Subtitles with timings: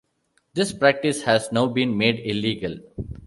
[0.55, 2.79] This practice has now been made illegal.